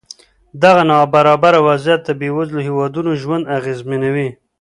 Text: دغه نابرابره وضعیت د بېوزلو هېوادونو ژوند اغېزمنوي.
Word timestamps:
دغه 0.63 0.81
نابرابره 0.91 1.59
وضعیت 1.67 2.01
د 2.05 2.09
بېوزلو 2.19 2.59
هېوادونو 2.67 3.11
ژوند 3.21 3.43
اغېزمنوي. 3.57 4.29